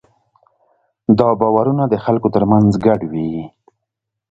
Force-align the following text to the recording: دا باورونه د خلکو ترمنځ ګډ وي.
دا 1.17 1.29
باورونه 1.39 1.83
د 1.87 1.95
خلکو 2.05 2.27
ترمنځ 2.35 2.71
ګډ 2.85 3.01
وي. 3.11 3.33